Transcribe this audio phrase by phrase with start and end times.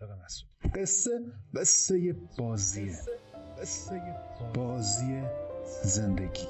[0.00, 1.10] صادق مسعودی قصه
[1.54, 2.98] قصه بازیه.
[3.60, 4.02] قصه
[4.54, 5.22] بازی
[5.82, 6.46] زندگی.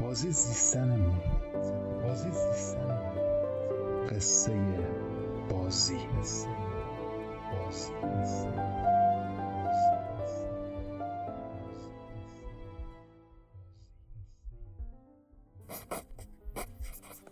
[0.00, 1.20] بازی زیستنمون
[2.02, 3.18] بازی زیستنمون
[4.06, 4.78] قصه
[5.50, 5.98] بازی.
[7.52, 7.98] بازی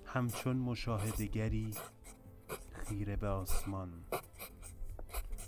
[0.05, 1.75] همچون مشاهدگری
[2.73, 4.05] خیره به آسمان.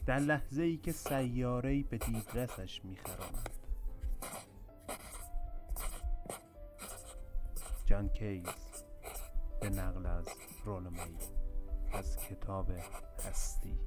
[0.06, 3.50] در لحظه ای که سیاره به دیدرسش میخراند
[7.86, 8.46] جان کیز
[9.60, 10.28] به نقل از
[10.64, 11.16] رولمی
[11.92, 12.70] از کتاب
[13.28, 13.78] هستی.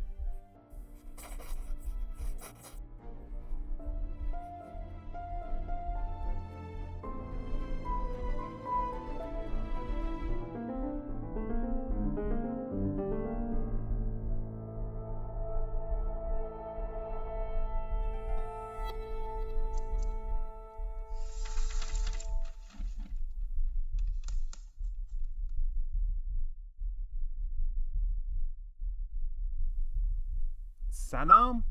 [31.14, 31.64] سلام.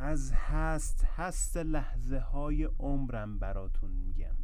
[0.00, 4.36] از هست هست لحظه های عمرم براتون میگم.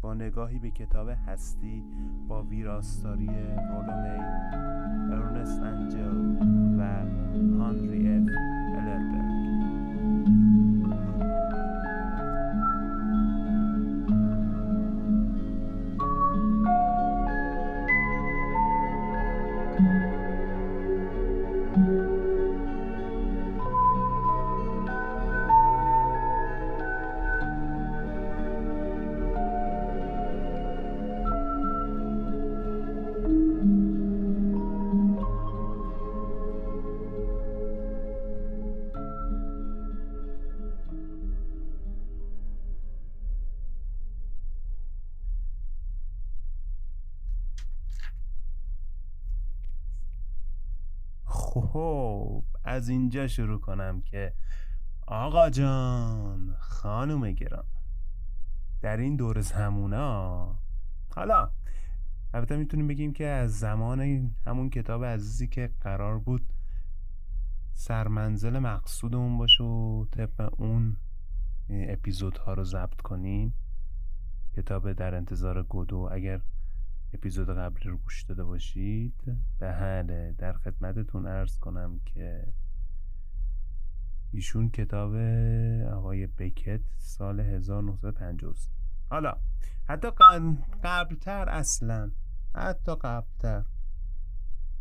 [0.00, 1.84] با نگاهی به کتاب هستی
[2.28, 4.18] با ویراستاری رولومی
[5.12, 6.36] ارنست انجل
[6.78, 6.82] و
[7.58, 8.51] هانری اف.
[51.72, 54.32] خب از اینجا شروع کنم که
[55.06, 57.64] آقا جان خانم گرام
[58.80, 60.58] در این دور زمونا
[61.14, 61.50] حالا
[62.34, 64.00] البته می‌تونیم بگیم که از زمان
[64.46, 66.52] همون کتاب عزیزی که قرار بود
[67.72, 70.96] سرمنزل مقصودمون باشه و طبق اون
[71.68, 73.54] اپیزودها رو ضبط کنیم.
[74.56, 76.40] کتاب در انتظار گودو اگر
[77.14, 79.38] اپیزود قبلی رو گوش داده باشید.
[79.58, 82.52] بله در خدمتتون ارز کنم که
[84.32, 85.14] ایشون کتاب
[85.92, 88.70] آقای بکت سال 1953
[89.10, 89.40] حالا
[89.84, 90.10] حتی
[90.84, 92.10] قبلتر اصلا
[92.54, 93.64] حتی قبلتر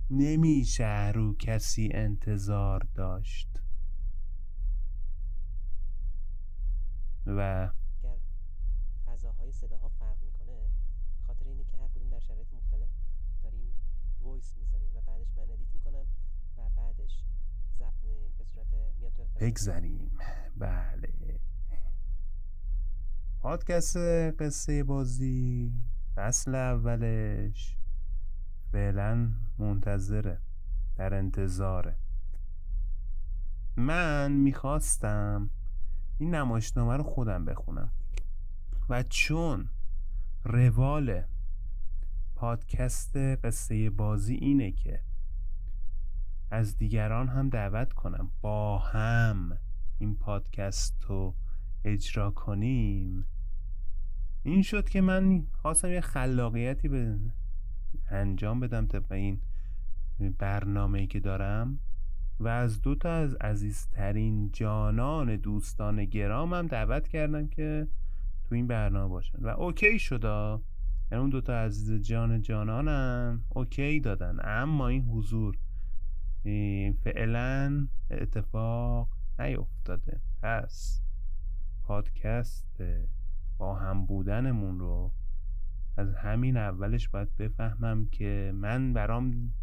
[0.09, 3.63] نمیشه رو کسی انتظار داشت.
[7.25, 7.69] و
[9.05, 10.69] فضاهای صداها فرق می‌کنه
[11.17, 12.89] به خاطر اینه که هر کدوم در شرایط مختلف
[13.43, 13.73] داریم
[14.21, 16.05] voice می‌ذاریم و بعدش من edit می‌کنم
[16.57, 17.25] و بعدش
[17.79, 18.01] ضبط
[18.37, 18.67] به صورت
[18.99, 20.11] میاد تو بگذریم.
[20.57, 21.39] بله.
[23.39, 23.97] پادکست
[24.39, 25.73] قصه بازی
[26.15, 27.77] فصل اولش
[28.71, 30.41] فعلا منتظره
[30.95, 31.97] در انتظاره.
[33.77, 35.49] من می‌خواستم
[36.17, 37.91] این نمایشنامه رو خودم بخونم
[38.89, 39.69] و چون
[40.43, 41.23] روال
[42.35, 45.01] پادکست قصه بازی اینه که
[46.51, 48.31] از دیگران هم دعوت کنم.
[48.41, 49.57] با هم
[49.99, 51.35] این پادکست رو
[51.85, 53.25] اجرا کنیم.
[54.43, 57.17] این شد که من خواستم یه خلاقیتی به
[58.09, 59.41] انجام بدم طبق این
[60.37, 61.79] برنامه ای که دارم
[62.39, 67.87] و از دو تا از عزیزترین جانان دوستان گرامم دعوت کردم که
[68.43, 69.39] تو این برنامه باشن.
[69.41, 70.61] و اوکی شدا
[71.11, 74.37] یعنی اون دوتا عزیز جان جانانم اوکی دادن.
[74.43, 75.57] اما این حضور
[77.03, 79.07] فعلا اتفاق
[79.39, 80.19] نیفتاده.
[80.41, 81.01] پس
[81.83, 82.83] پادکست
[83.57, 85.11] با هم بودنمون رو
[85.97, 89.53] از همین اولش باید بفهمم که من برام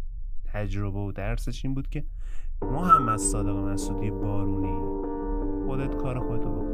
[0.44, 2.04] تجربه و درسش این بود که
[2.62, 4.78] محمد صادق مسعودی بارونی
[5.66, 6.67] خودت کار خودتو بکن.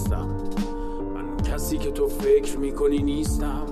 [0.00, 0.28] نیستم.
[1.14, 3.66] من کسی که تو فکر می‌کنی نیستم.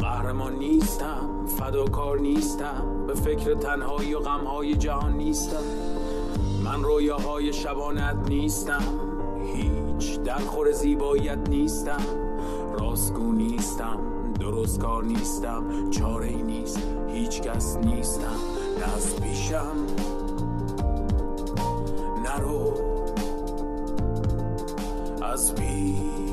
[0.00, 3.04] قهرمان نیستم فداکار نیستم.
[3.06, 5.62] به فکر تنهایی و غمهای جهان نیستم.
[6.64, 8.82] من رویاهای شبانت نیستم.
[9.54, 12.02] هیچ درخور زیباییت نیستم.
[12.80, 13.98] راستگو نیستم
[14.40, 18.38] درست کار نیستم چاره ای نیست هیچ کس نیستم.
[18.96, 19.76] از پیشم
[22.24, 22.87] نرو
[25.38, 26.27] از پیشم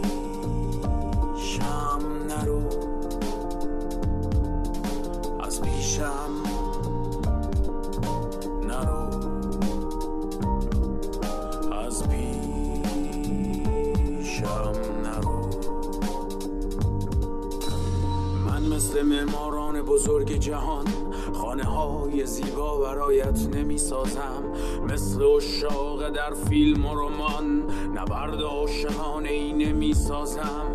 [18.73, 20.85] مثل معماران بزرگ جهان.
[21.33, 24.43] خانه های زیبا برایت نمی سازم
[24.87, 27.63] مثل اشاق در فیلم و رمان.
[27.95, 30.65] نبرد عاشقانه ای نمی سازم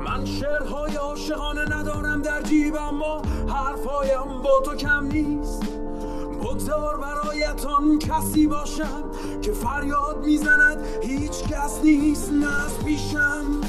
[0.00, 5.62] من شعرهای عاشقانه ندارم در جیبم اما حرفهایم با تو کم نیست.
[6.42, 9.10] بگذار برایتان کسی باشم
[9.42, 10.86] که فریاد می‌زند.
[11.02, 13.60] هیچ کس نیست نه از پیشم.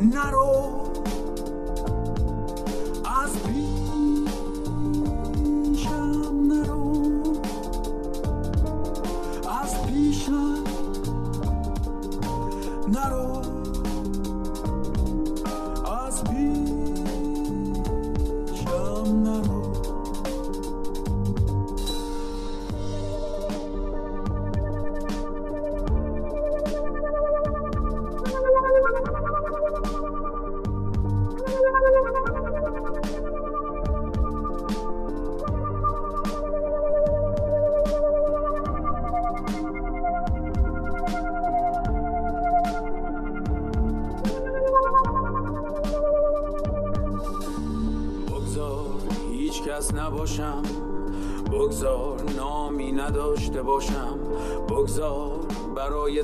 [0.00, 0.85] نرو.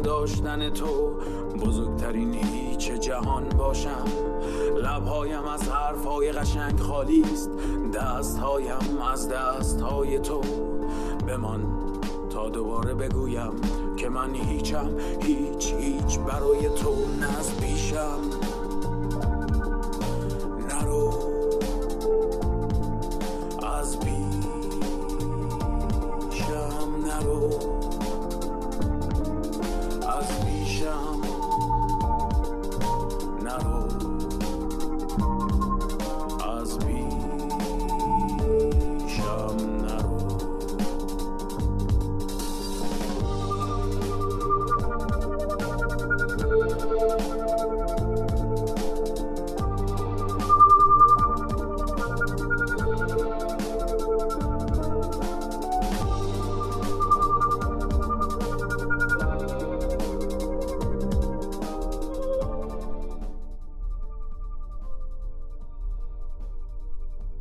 [0.03, 1.15] داشتن تو
[1.67, 4.05] بزرگترین هیچ جهان باشم.
[4.77, 7.51] لبهایم از حرفهای قشنگ خالی است.
[7.95, 10.41] دستهایم از دستهای تو.
[11.29, 11.67] بمان
[12.31, 13.51] تا دوباره بگویم
[13.97, 14.91] که من هیچم.
[15.21, 18.21] هیچ هیچ برای تو نه از پیشم.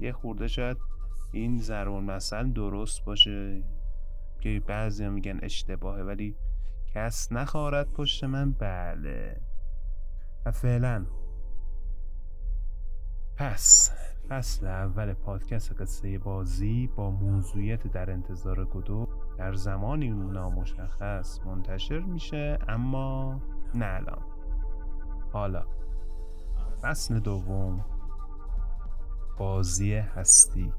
[0.02, 0.78] یه خورده شاید
[1.32, 3.64] این ضرب مثل درست باشه
[4.40, 6.36] که بعضی میگن اشتباهه ولی
[6.94, 8.52] کس نخارد پشت من.
[8.52, 9.42] بله.
[10.46, 11.06] و فعلا.
[13.38, 13.92] پس
[14.30, 22.60] فصل اول پادکست قصه بازی با موضوعیت در انتظار گدو در زمانی نامشخص منتشر میشه
[22.68, 23.42] اما
[23.76, 24.22] نه الان.
[25.34, 25.66] حالا
[26.82, 27.86] فصل دوم.
[29.42, 30.74] بازی هستی.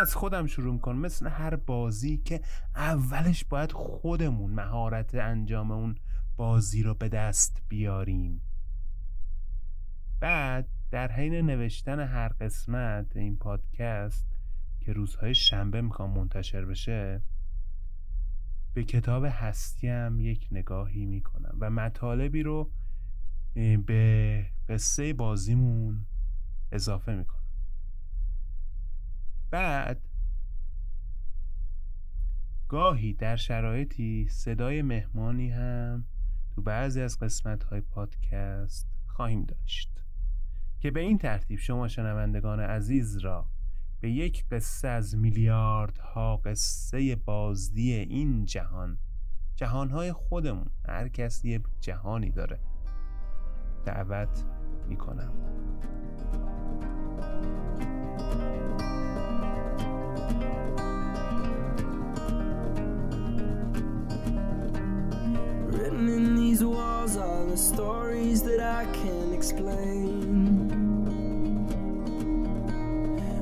[0.00, 2.40] از خودم شروع کنم مثل هر بازی که
[2.76, 5.94] اولش باید خودمون مهارت انجام اون
[6.36, 8.42] بازی رو به دست بیاریم.
[10.20, 14.26] بعد در حین نوشتن هر قسمت این پادکست
[14.80, 17.22] که روزهای شنبه می‌خوام منتشر بشه
[18.74, 22.70] به کتاب هستیم یک نگاهی می‌کنم و مطالبی رو
[23.86, 26.06] به قصه بازیمون
[26.72, 27.39] اضافه می‌کنم.
[29.50, 30.08] بعد
[32.68, 36.04] گاهی در شرایطی صدای مهمانی هم
[36.54, 40.04] تو بعضی از قسمت های پادکست خواهیم داشت
[40.80, 43.46] که به این ترتیب شما شنوندگان عزیز را
[44.00, 48.98] به یک قصه از میلیاردها قصه بازدی این جهان
[49.56, 52.60] جهانهای خودمون هر کسی یه جهانی داره
[53.84, 54.44] دعوت
[54.88, 55.32] می‌کنم.
[66.00, 70.72] Written in these walls are the stories that I can't explain.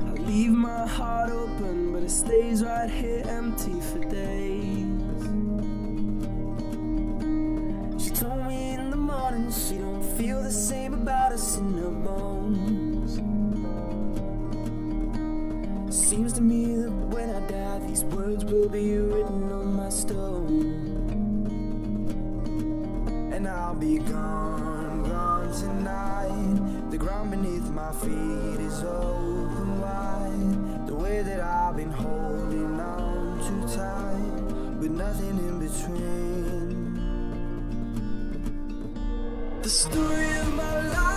[0.09, 5.23] I leave my heart open, but it stays right here empty for days.
[8.03, 11.91] She told me in the morning she don't feel the same about us in her
[11.91, 13.21] bones.
[15.95, 18.97] Seems to me that when I die, these words will be
[23.79, 26.89] be gone, gone tonight.
[26.91, 30.87] The ground beneath my feet is open wide.
[30.87, 36.99] The way that I've been holding on too tight, with nothing in between.
[39.61, 41.08] The story of my life,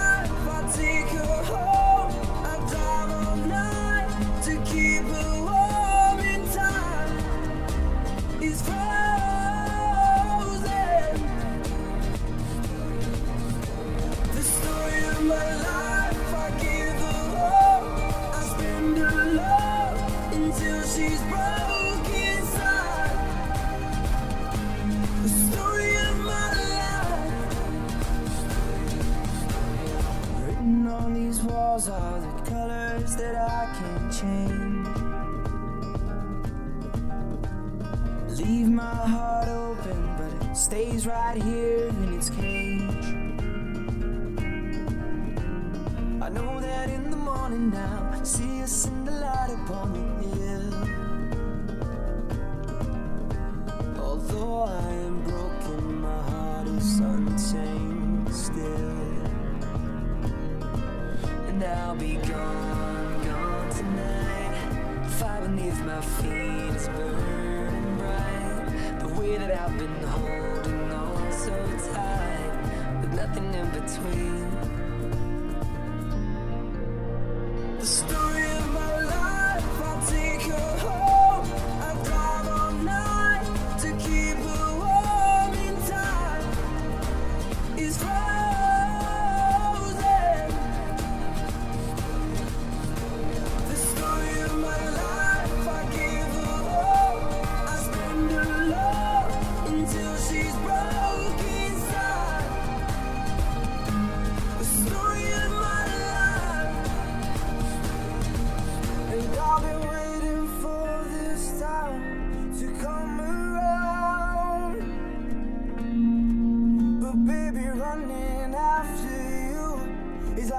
[65.56, 68.99] beneath my feet is burning bright.
[69.00, 71.52] The way that I've been holding on so
[71.92, 74.72] tight, with nothing in between.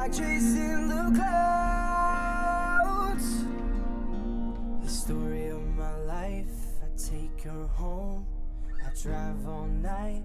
[0.03, 1.45] Like chasing the clouds.
[4.83, 8.25] The story of my life, I take her home.
[8.85, 10.23] I drive all night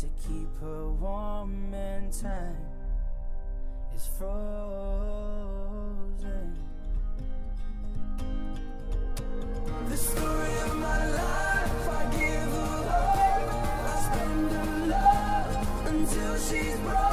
[0.00, 2.56] to keep her warm and time
[3.94, 4.36] is frozen.
[9.88, 13.48] The story of my life, I give her all.
[13.86, 17.11] I spend her love until she's broke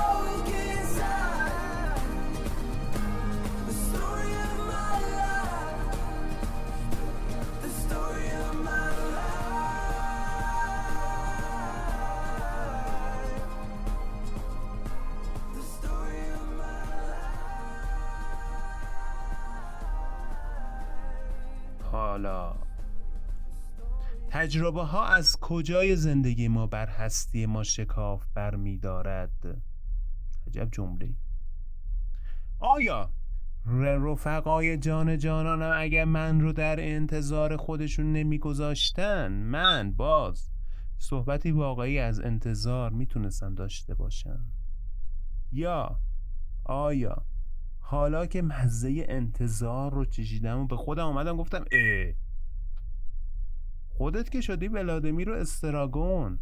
[22.26, 22.56] حالا.
[24.30, 29.62] تجربه ها از کجای زندگی ما بر هستی ما شکاف بر می دارد؟
[30.48, 31.14] عجب جمله
[32.60, 33.10] آیا
[33.66, 40.50] رفقای جان جانانم اگر من رو در انتظار خودشون نمیگذاشتن من باز
[40.98, 44.46] صحبتی واقعی از انتظار می‌تونستم داشته باشم؟
[45.52, 46.00] یا
[46.66, 47.26] آیا
[47.90, 52.14] حالا که مزه انتظار رو چشیدم و به خودم اومدم گفتم اه
[53.90, 56.40] خودت که شدی ولادیمیر و استراگون.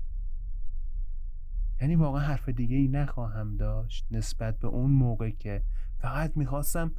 [1.82, 5.64] یعنی واقعا حرف دیگه ای نخواهم داشت نسبت به اون موقع که
[6.00, 6.92] فقط می‌خواستم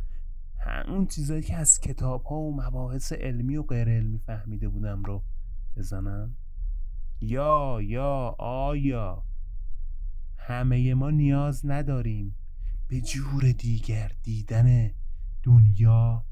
[0.89, 5.25] اون چیزایی که از کتاب ها و مباحث علمی و غیر علمی فهمیده بودم رو
[5.77, 6.37] بزنم.
[7.21, 9.25] یا یا آیا.
[10.37, 12.38] همه ما نیاز نداریم
[12.89, 14.91] به جور دیگر دیدن
[15.43, 16.25] دنیا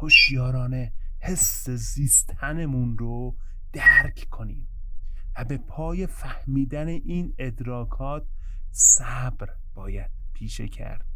[0.00, 3.36] هوشیارانه حس زیستنمون رو
[3.72, 4.68] درک کنیم
[5.36, 8.26] و به پای فهمیدن این ادراکات
[8.70, 11.06] صبر باید پیشه کرد.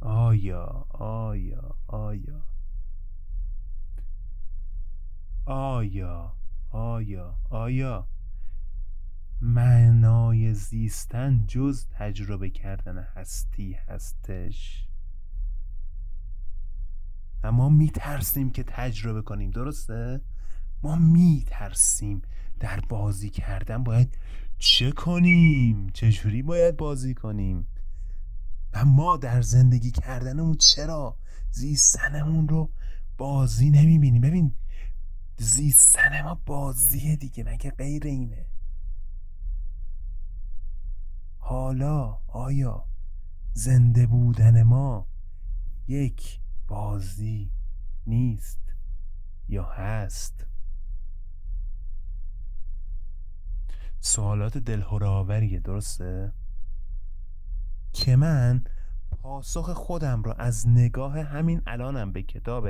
[0.00, 2.44] آیا آیا آیا.
[5.46, 6.36] آیا
[6.70, 8.08] آیا آیا.
[9.44, 14.88] معنای زیستن جز تجربه کردن هستی هستش
[17.44, 20.20] اما میترسیم که تجربه کنیم درسته؟
[20.82, 22.22] ما میترسیم
[22.60, 24.18] در بازی کردن باید
[24.58, 27.66] چه کنیم؟ چجوری باید بازی کنیم؟
[28.72, 31.18] و ما در زندگی کردنمون چرا
[31.50, 32.70] زیستنمون رو
[33.18, 34.54] بازی نمی‌بینیم ببین
[35.38, 38.51] زیستن ما بازیه دیگه مگه غیر اینه
[41.44, 42.84] حالا آیا
[43.52, 45.08] زنده بودن ما
[45.88, 47.52] یک بازی
[48.06, 48.74] نیست
[49.48, 50.46] یا هست؟
[54.00, 56.32] سوالات دلهوراوریه درسته؟
[57.92, 58.64] که من
[59.10, 62.68] پاسخ خودم را از نگاه همین الانم به کتاب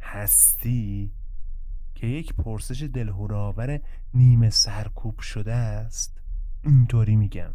[0.00, 1.12] هستی
[1.94, 3.80] که یک پرسش دلهوراور
[4.14, 6.20] نیمه سرکوب شده است
[6.64, 7.54] اینطوری میگم.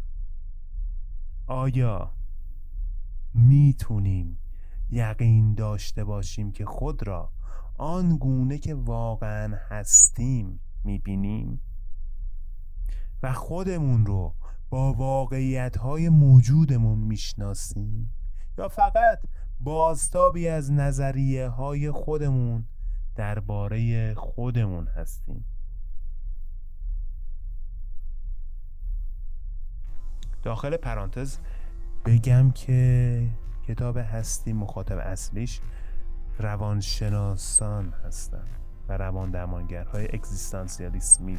[1.46, 2.10] آیا
[3.34, 4.38] می‌تونیم
[4.90, 7.30] یقین داشته باشیم که خود را
[7.78, 11.60] آن گونه که واقعا هستیم می‌بینیم؟
[13.22, 14.34] و خودمون رو
[14.70, 18.14] با واقعیت های موجودمون می‌شناسیم؟
[18.58, 19.18] یا فقط
[19.60, 22.64] بازتابی از نظریه های خودمون
[23.14, 25.44] درباره خودمون هستیم؟
[30.44, 31.38] داخل پرانتز
[32.04, 33.28] بگم که
[33.68, 35.60] کتاب هستی مخاطب اصلیش
[36.38, 38.44] روانشناسان هستن
[38.88, 41.38] و روان درمانگرهای اگزیستانسیالیسمی.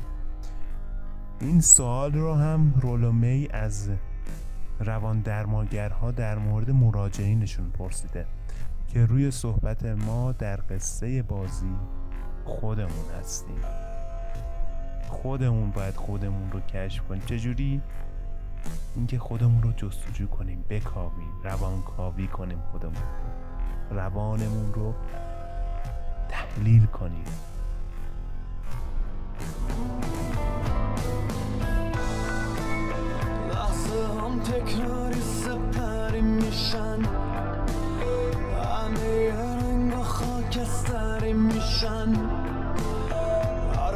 [1.40, 3.90] این سوال رو هم رولومی از
[4.80, 8.26] روان درمانگرها در مورد مراجعینشون پرسیده
[8.88, 11.76] که روی صحبت ما در قصه بازی
[12.46, 13.62] خودمون هستیم.
[15.08, 17.22] خودمون باید خودمون رو کشف کنیم.
[17.26, 17.82] چجوری؟
[18.96, 23.04] اینکه خودمون رو جستجو کنیم بکاویم روانکاوی کنیم خودمون
[23.92, 24.94] روانمون رو
[26.30, 27.26] تحلیل کنیم.
[33.96, 37.00] هم تکراری سپری میشن.
[38.64, 42.16] همه رنگ خاکستری میشن.
[43.76, 43.96] هر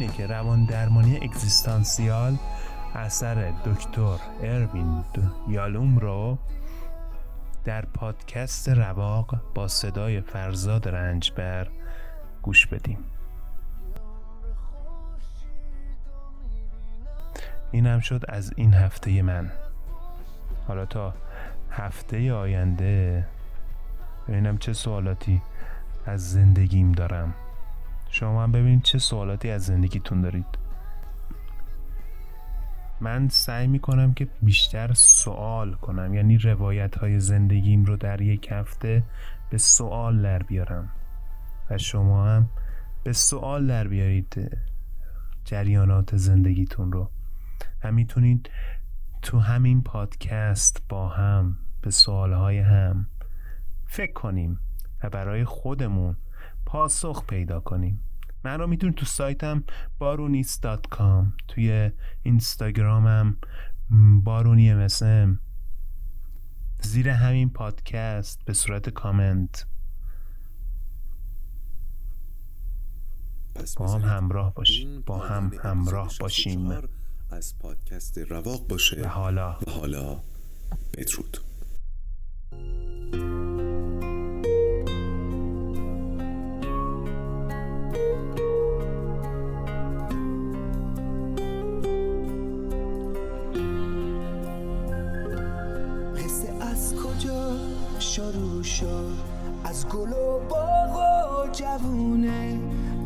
[0.00, 2.36] اینه که روان درمانی اگزیستانسیال
[2.94, 5.04] اثر دکتر اروین
[5.48, 6.38] یالوم رو
[7.64, 11.68] در پادکست رواق با صدای فرزاد رنجبر
[12.42, 12.98] گوش بدیم.
[17.70, 19.50] این هم شد از این هفته من.
[20.68, 21.14] حالا تا
[21.70, 23.26] هفته آینده.
[24.28, 25.42] ببینم چه سوالاتی
[26.06, 27.34] از زندگیم دارم.
[28.08, 30.58] شما هم ببینید چه سوالاتی از زندگیتون دارید.
[33.00, 39.02] من سعی می‌کنم که بیشتر سوال کنم یعنی روایت های زندگیم رو در یک هفته
[39.50, 40.88] به سوال در بیارم.
[41.70, 42.50] و شما هم
[43.04, 44.58] به سوال در بیارید
[45.44, 47.10] جریانات زندگیتون رو.
[47.84, 48.50] و می‌تونید
[49.22, 53.06] تو همین پادکست با هم به سوالهای هم
[53.86, 54.58] فکر کنیم
[55.02, 56.16] و برای خودمون
[56.68, 58.00] پاسخ پیدا کنیم.
[58.44, 59.64] من رو می‌تونید تو سایتم
[60.00, 61.90] بارونیست.com توی
[62.22, 63.36] اینستاگرامم
[64.24, 65.38] بارونی MSM
[66.82, 69.66] زیر همین پادکست به صورت کامنت.
[73.54, 75.00] پس با هم همراه باشیم.
[75.00, 76.52] با هم همراه باشیم.
[76.52, 76.88] 64
[77.30, 79.02] از پادکست رواق باشه.
[79.02, 79.58] و حالا.
[79.66, 80.20] و حالا.
[80.98, 81.38] بدرود.
[99.78, 102.60] از گل و باغ و جوونه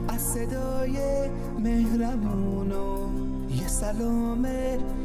[0.08, 0.98] از صدای
[1.58, 3.08] مهربون و
[3.50, 4.48] یه سلام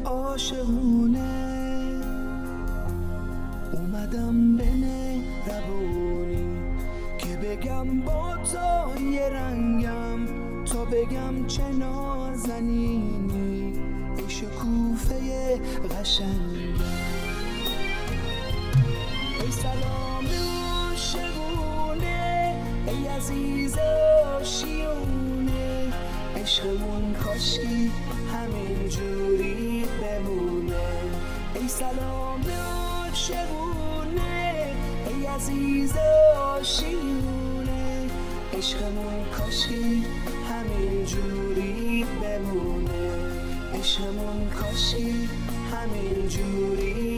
[0.06, 1.54] عاشقونه.
[3.74, 6.58] اومدم به مهربونی
[7.18, 10.26] که بگم با تو یه رنگم
[10.66, 13.74] تا بگم چه نازنینی
[14.18, 16.84] ای شکوفه قشنگم.
[19.42, 20.08] ای سلام
[23.08, 23.78] عزیز
[24.40, 25.94] آشیونه
[26.36, 27.92] عشقمون کاشکی
[28.34, 30.76] همین جوری بمونه.
[31.56, 32.42] ای سلام
[33.14, 34.74] شبونه
[35.08, 35.98] ای عزیز
[36.38, 38.10] آشیونه
[38.58, 40.06] عشقمون کاشکی
[40.50, 43.12] همین جوری بمونه.
[43.74, 45.30] عشقمون کاشکی
[45.72, 47.17] همین جوری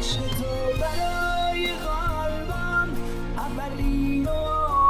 [0.00, 2.88] عشق تو برای قلبم
[3.36, 4.30] اولین و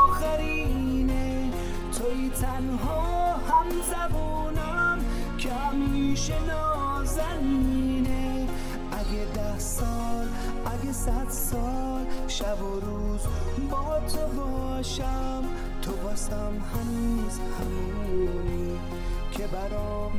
[0.05, 1.51] آخرینه.
[1.99, 4.99] توی تنها هم زبونم
[5.39, 8.47] که همیشه نازنینه.
[8.93, 10.29] اگه ده سال
[10.67, 13.21] اگه صد سال شب و روز
[13.71, 15.45] با تو باشم
[15.83, 18.79] تو واسم هنوز همونی
[19.33, 20.13] که برام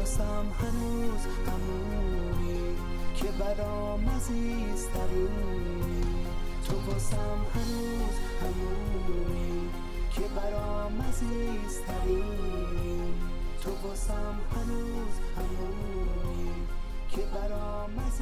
[0.00, 2.76] حواسم هنوز همونی
[3.16, 6.26] که برام عزیز ترونی.
[6.66, 9.70] تو واسم هنوز همونی
[10.10, 13.14] که برام عزیز ترونی.
[13.62, 16.52] تو واسم هنوز همونی
[17.10, 18.19] که برام عزیز